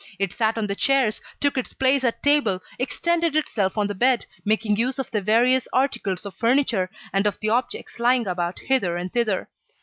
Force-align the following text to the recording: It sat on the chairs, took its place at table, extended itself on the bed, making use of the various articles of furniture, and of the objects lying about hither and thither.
It 0.17 0.33
sat 0.33 0.57
on 0.57 0.65
the 0.65 0.73
chairs, 0.73 1.21
took 1.39 1.59
its 1.59 1.73
place 1.73 2.03
at 2.03 2.23
table, 2.23 2.63
extended 2.79 3.35
itself 3.35 3.77
on 3.77 3.85
the 3.85 3.93
bed, 3.93 4.25
making 4.43 4.75
use 4.77 4.97
of 4.97 5.11
the 5.11 5.21
various 5.21 5.67
articles 5.71 6.25
of 6.25 6.33
furniture, 6.33 6.89
and 7.13 7.27
of 7.27 7.39
the 7.39 7.49
objects 7.49 7.99
lying 7.99 8.25
about 8.25 8.61
hither 8.61 8.95
and 8.97 9.13
thither. 9.13 9.47